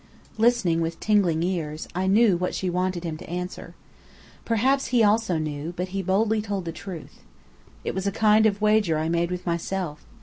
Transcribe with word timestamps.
Listening 0.39 0.81
with 0.81 0.99
tingling 0.99 1.43
ears, 1.43 1.87
I 1.93 2.07
knew 2.07 2.35
what 2.35 2.55
she 2.55 2.71
wanted 2.71 3.03
him 3.03 3.17
to 3.17 3.29
answer. 3.29 3.75
Perhaps 4.45 4.87
he 4.87 5.03
also 5.03 5.37
knew, 5.37 5.73
but 5.77 5.89
he 5.89 6.01
boldly 6.01 6.41
told 6.41 6.65
the 6.65 6.71
truth. 6.71 7.19
"It 7.83 7.93
was 7.93 8.07
a 8.07 8.11
kind 8.11 8.47
of 8.47 8.61
wager 8.61 8.97
I 8.97 9.09
made 9.09 9.29
with 9.29 9.45
myself. 9.45 10.03